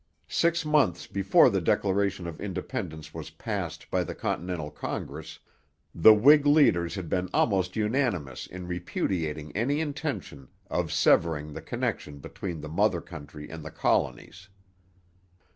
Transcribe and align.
Six 0.27 0.65
months 0.65 1.05
before 1.05 1.51
the 1.51 1.61
Declaration 1.61 2.25
of 2.25 2.41
Independence 2.41 3.13
was 3.13 3.29
passed 3.29 3.91
by 3.91 4.03
the 4.03 4.15
Continental 4.15 4.71
Congress, 4.71 5.37
the 5.93 6.11
Whig 6.11 6.47
leaders 6.47 6.95
had 6.95 7.07
been 7.07 7.29
almost 7.35 7.75
unanimous 7.75 8.47
in 8.47 8.65
repudiating 8.67 9.55
any 9.55 9.79
intention 9.79 10.47
of 10.71 10.91
severing 10.91 11.53
the 11.53 11.61
connection 11.61 12.17
between 12.17 12.61
the 12.61 12.67
mother 12.67 12.99
country 12.99 13.47
and 13.47 13.63
the 13.63 13.69
colonies. 13.69 14.49